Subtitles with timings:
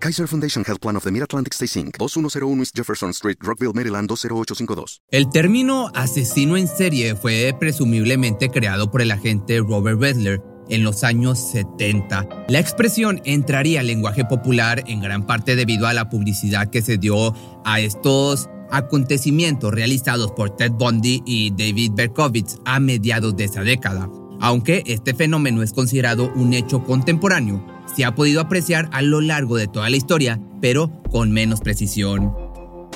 [0.00, 4.08] Kaiser Foundation Health Plan of the Mid-Atlantic Stay Inc., 2101 East Jefferson Street, Rockville, Maryland
[4.08, 5.02] 20852.
[5.10, 11.02] El término asesino en serie fue presumiblemente creado por el agente Robert Redler en los
[11.02, 12.28] años 70.
[12.48, 16.98] La expresión entraría al lenguaje popular en gran parte debido a la publicidad que se
[16.98, 17.34] dio
[17.64, 24.08] a estos acontecimientos realizados por Ted Bundy y David Berkowitz a mediados de esa década.
[24.40, 29.56] Aunque este fenómeno es considerado un hecho contemporáneo, se ha podido apreciar a lo largo
[29.56, 32.32] de toda la historia, pero con menos precisión.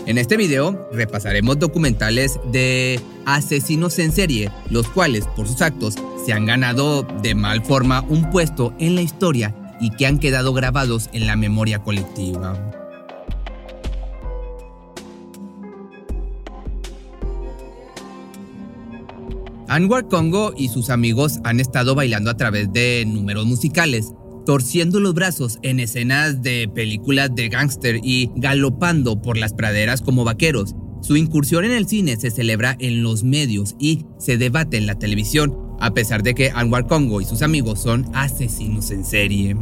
[0.06, 6.32] En este video repasaremos documentales de asesinos en serie, los cuales por sus actos se
[6.32, 11.10] han ganado de mal forma un puesto en la historia y que han quedado grabados
[11.12, 12.70] en la memoria colectiva.
[19.66, 24.12] Anwar Congo y sus amigos han estado bailando a través de números musicales,
[24.44, 30.24] torciendo los brazos en escenas de películas de gángster y galopando por las praderas como
[30.24, 30.74] vaqueros.
[31.00, 34.98] Su incursión en el cine se celebra en los medios y se debate en la
[34.98, 39.56] televisión, a pesar de que Anwar Congo y sus amigos son asesinos en serie.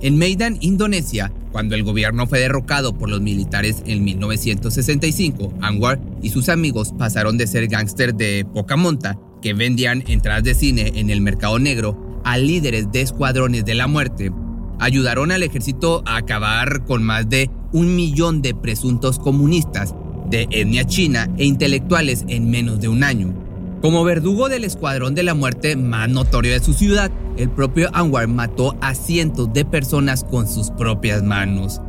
[0.00, 6.30] En Maidan, Indonesia, cuando el gobierno fue derrocado por los militares en 1965, Anwar y
[6.30, 11.10] sus amigos pasaron de ser gángster de poca monta que vendían entradas de cine en
[11.10, 14.32] el mercado negro a líderes de escuadrones de la muerte.
[14.80, 19.94] Ayudaron al ejército a acabar con más de un millón de presuntos comunistas
[20.30, 23.34] de etnia china e intelectuales en menos de un año.
[23.82, 28.28] Como verdugo del escuadrón de la muerte más notorio de su ciudad, el propio Anwar
[28.28, 31.80] mató a cientos de personas con sus propias manos.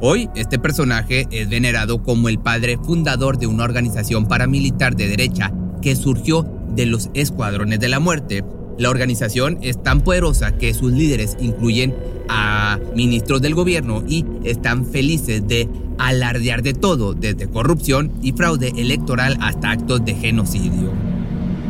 [0.00, 5.52] Hoy, este personaje es venerado como el padre fundador de una organización paramilitar de derecha
[5.82, 8.44] que surgió de los escuadrones de la muerte.
[8.78, 11.96] La organización es tan poderosa que sus líderes incluyen
[12.28, 15.68] a ministros del gobierno y están felices de
[15.98, 20.92] alardear de todo, desde corrupción y fraude electoral hasta actos de genocidio.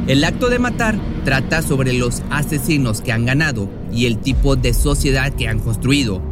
[0.07, 4.75] El acto de matar trata sobre los asesinos que han ganado y el tipo de
[4.75, 6.23] sociedad que han construido.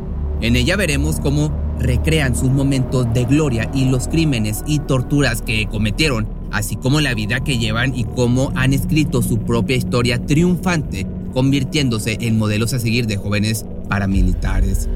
[0.42, 5.66] En ella veremos cómo recrean sus momentos de gloria y los crímenes y torturas que
[5.66, 11.06] cometieron, así como la vida que llevan y cómo han escrito su propia historia triunfante,
[11.32, 14.88] convirtiéndose en modelos a seguir de jóvenes paramilitares.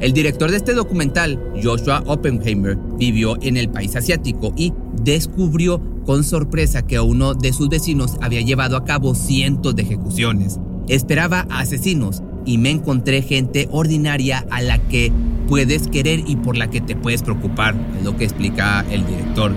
[0.00, 6.22] El director de este documental, Joshua Oppenheimer, vivió en el país asiático y descubrió con
[6.22, 10.58] sorpresa que uno de sus vecinos había llevado a cabo cientos de ejecuciones.
[10.88, 15.12] Esperaba a asesinos y me encontré gente ordinaria a la que
[15.48, 19.52] puedes querer y por la que te puedes preocupar, es lo que explica el director.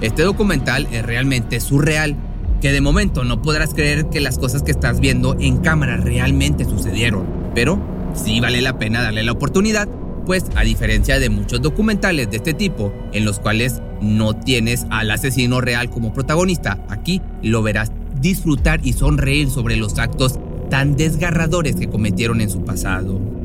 [0.00, 2.14] Este documental es realmente surreal,
[2.60, 6.64] que de momento no podrás creer que las cosas que estás viendo en cámara realmente
[6.64, 7.80] sucedieron, pero
[8.14, 9.88] sí vale la pena darle la oportunidad
[10.24, 15.10] pues a diferencia de muchos documentales de este tipo, en los cuales no tienes al
[15.10, 20.38] asesino real como protagonista, aquí lo verás disfrutar y sonreír sobre los actos
[20.68, 23.37] tan desgarradores que cometieron en su pasado.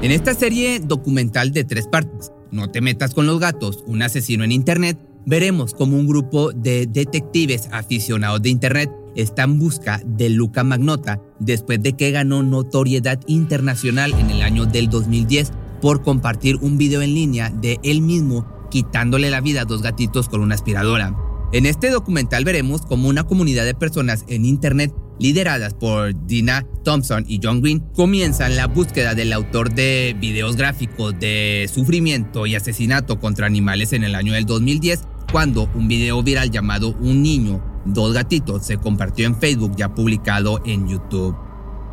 [0.00, 4.44] En esta serie documental de tres partes, No te metas con los gatos, un asesino
[4.44, 10.30] en Internet, veremos como un grupo de detectives aficionados de Internet está en busca de
[10.30, 16.56] Luca Magnota después de que ganó notoriedad internacional en el año del 2010 por compartir
[16.56, 20.54] un video en línea de él mismo quitándole la vida a dos gatitos con una
[20.54, 21.16] aspiradora.
[21.52, 27.24] En este documental veremos cómo una comunidad de personas en Internet lideradas por Dina Thompson
[27.28, 33.18] y John Green, comienzan la búsqueda del autor de videos gráficos de sufrimiento y asesinato
[33.18, 35.00] contra animales en el año del 2010
[35.30, 40.62] cuando un video viral llamado Un niño, dos gatitos se compartió en Facebook ya publicado
[40.64, 41.36] en YouTube.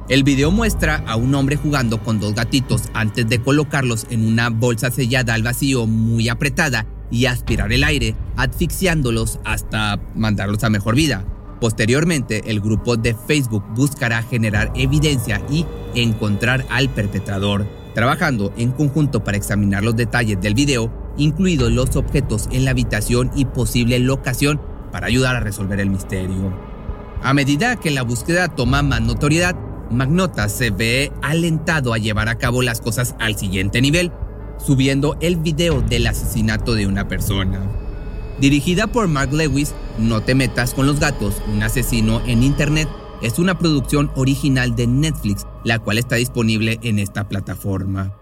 [0.08, 4.50] El video muestra a un hombre jugando con dos gatitos antes de colocarlos en una
[4.50, 10.96] bolsa sellada al vacío muy apretada y aspirar el aire, asfixiándolos hasta mandarlos a mejor
[10.96, 11.26] vida.
[11.60, 15.66] Posteriormente, el grupo de Facebook buscará generar evidencia y
[15.96, 22.48] encontrar al perpetrador, trabajando en conjunto para examinar los detalles del video incluidos los objetos
[22.52, 24.62] en la habitación y posible locación
[24.92, 26.54] para ayudar a resolver el misterio.
[27.22, 29.56] A medida que la búsqueda toma más notoriedad,
[29.90, 34.12] Magnota se ve alentado a llevar a cabo las cosas al siguiente nivel,
[34.58, 37.85] subiendo el video del asesinato de una persona.
[38.40, 42.90] Dirigida por Mark Lewis, No te metas con los gatos, un asesino en Internet,
[43.22, 48.14] es una producción original de Netflix, la cual está disponible en esta plataforma.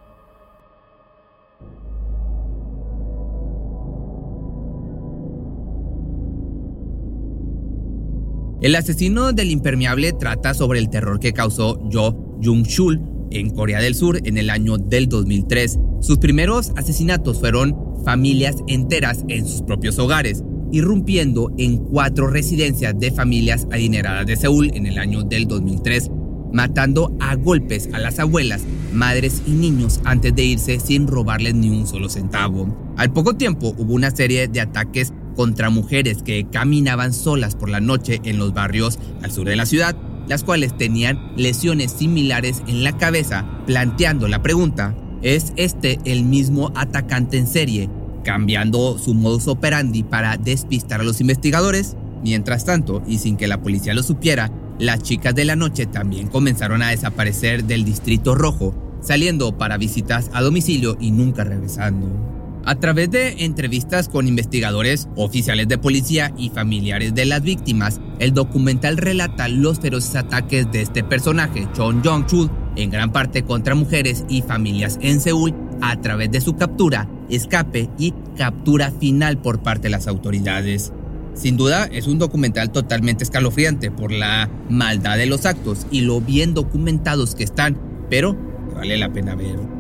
[8.62, 13.96] El asesino del impermeable trata sobre el terror que causó Jo Jung-chul en Corea del
[13.96, 15.80] Sur en el año del 2003.
[16.02, 23.12] Sus primeros asesinatos fueron familias enteras en sus propios hogares, irrumpiendo en cuatro residencias de
[23.12, 26.10] familias adineradas de Seúl en el año del 2003,
[26.52, 31.70] matando a golpes a las abuelas, madres y niños antes de irse sin robarles ni
[31.70, 32.94] un solo centavo.
[32.98, 37.80] Al poco tiempo hubo una serie de ataques contra mujeres que caminaban solas por la
[37.80, 39.96] noche en los barrios al sur de la ciudad,
[40.28, 46.72] las cuales tenían lesiones similares en la cabeza, planteando la pregunta, ¿es este el mismo
[46.76, 47.90] atacante en serie,
[48.24, 51.96] cambiando su modus operandi para despistar a los investigadores?
[52.24, 54.50] Mientras tanto, y sin que la policía lo supiera,
[54.80, 60.30] las chicas de la noche también comenzaron a desaparecer del Distrito Rojo, saliendo para visitas
[60.34, 62.33] a domicilio y nunca regresando.
[62.66, 68.34] A través de entrevistas con investigadores, oficiales de policía y familiares de las víctimas, el
[68.34, 74.24] documental relata los feroces ataques de este personaje, Chon Jong-chul, en gran parte contra mujeres
[74.30, 79.84] y familias en Seúl, a través de su captura, escape y captura final por parte
[79.84, 80.94] de las autoridades.
[81.34, 86.22] Sin duda es un documental totalmente escalofriante por la maldad de los actos y lo
[86.22, 87.78] bien documentados que están,
[88.10, 88.38] pero
[88.74, 89.73] vale la pena ver.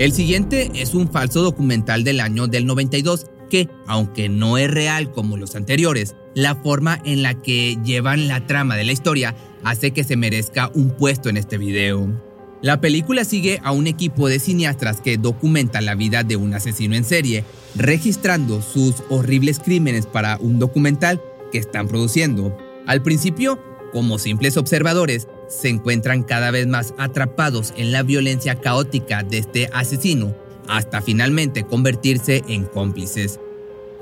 [0.00, 5.12] El siguiente es un falso documental del año del 92 que, aunque no es real
[5.12, 9.90] como los anteriores, la forma en la que llevan la trama de la historia hace
[9.90, 12.08] que se merezca un puesto en este video.
[12.62, 16.96] La película sigue a un equipo de cineastas que documenta la vida de un asesino
[16.96, 17.44] en serie,
[17.74, 21.20] registrando sus horribles crímenes para un documental
[21.52, 22.56] que están produciendo.
[22.86, 23.62] Al principio,
[23.92, 29.68] como simples observadores, se encuentran cada vez más atrapados en la violencia caótica de este
[29.74, 30.34] asesino,
[30.68, 33.40] hasta finalmente convertirse en cómplices.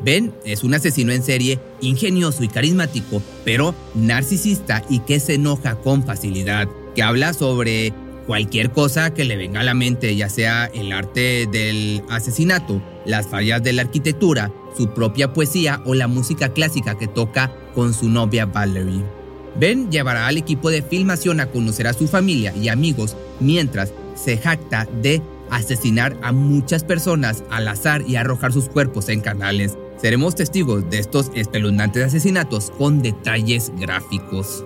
[0.00, 5.76] Ben es un asesino en serie ingenioso y carismático, pero narcisista y que se enoja
[5.76, 7.92] con facilidad, que habla sobre
[8.26, 13.26] cualquier cosa que le venga a la mente, ya sea el arte del asesinato, las
[13.26, 18.08] fallas de la arquitectura, su propia poesía o la música clásica que toca con su
[18.08, 19.17] novia Valerie.
[19.58, 24.36] Ben llevará al equipo de filmación a conocer a su familia y amigos mientras se
[24.38, 29.76] jacta de asesinar a muchas personas al azar y arrojar sus cuerpos en canales.
[30.00, 34.64] Seremos testigos de estos espeluznantes asesinatos con detalles gráficos.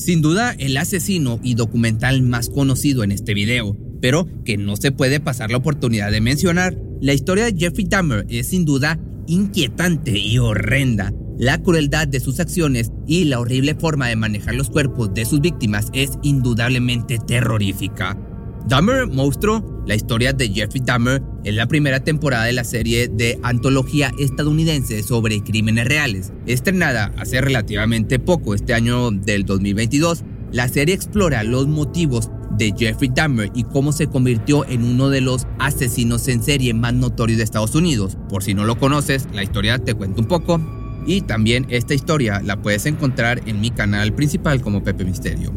[0.00, 4.92] Sin duda, el asesino y documental más conocido en este video, pero que no se
[4.92, 10.18] puede pasar la oportunidad de mencionar, la historia de Jeffrey Dahmer es sin duda inquietante
[10.18, 11.12] y horrenda.
[11.38, 15.40] La crueldad de sus acciones y la horrible forma de manejar los cuerpos de sus
[15.40, 18.18] víctimas es indudablemente terrorífica.
[18.68, 23.38] Dahmer Monstruo, la historia de Jeffrey Dahmer, es la primera temporada de la serie de
[23.42, 26.32] antología estadounidense sobre crímenes reales.
[26.46, 32.30] Estrenada hace relativamente poco, este año del 2022, la serie explora los motivos
[32.60, 36.92] de Jeffrey Dahmer y cómo se convirtió en uno de los asesinos en serie más
[36.92, 38.18] notorios de Estados Unidos.
[38.28, 40.60] Por si no lo conoces, la historia te cuento un poco.
[41.06, 45.52] Y también esta historia la puedes encontrar en mi canal principal como Pepe Misterio.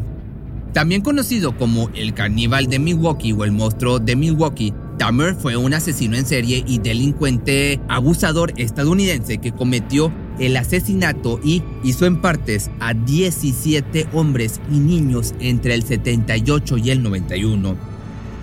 [0.72, 5.74] También conocido como el caníbal de Milwaukee o el monstruo de Milwaukee, Dahmer fue un
[5.74, 12.70] asesino en serie y delincuente abusador estadounidense que cometió el asesinato y hizo en partes
[12.80, 17.76] a 17 hombres y niños entre el 78 y el 91.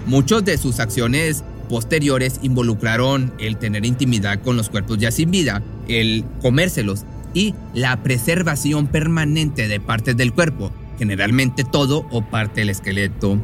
[0.07, 5.63] Muchos de sus acciones posteriores involucraron el tener intimidad con los cuerpos ya sin vida,
[5.87, 12.69] el comérselos y la preservación permanente de partes del cuerpo, generalmente todo o parte del
[12.69, 13.37] esqueleto.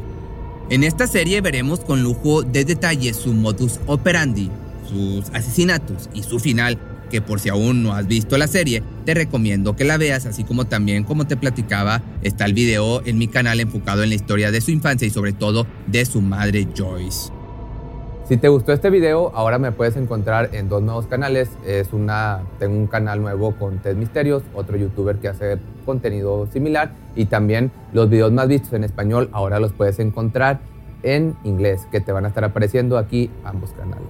[0.69, 4.49] En esta serie veremos con lujo de detalle su modus operandi,
[4.89, 6.77] sus asesinatos y su final,
[7.09, 10.43] que por si aún no has visto la serie, te recomiendo que la veas, así
[10.43, 14.51] como también, como te platicaba, está el video en mi canal enfocado en la historia
[14.51, 17.31] de su infancia y sobre todo de su madre Joyce.
[18.27, 21.47] Si te gustó este video, ahora me puedes encontrar en dos nuevos canales.
[21.65, 26.91] Es una, tengo un canal nuevo con Ted Misterios, otro youtuber que hace contenido similar
[27.15, 30.59] y también los videos más vistos en español ahora los puedes encontrar
[31.03, 34.09] en inglés, que te van a estar apareciendo aquí ambos canales.